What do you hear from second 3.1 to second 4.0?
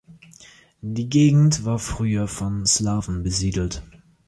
besiedelt.